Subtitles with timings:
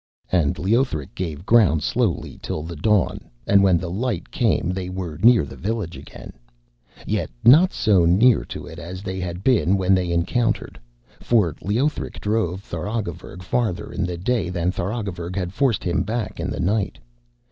[0.31, 5.19] And Leothric gave ground slowly till the dawn, and when the light came they were
[5.19, 6.33] near the village again;
[7.05, 10.79] yet not so near to it as they had been when they encountered,
[11.19, 16.49] for Leothric drove Tharagavverug farther in the day than Tharagavverug had forced him back in
[16.49, 16.97] the night.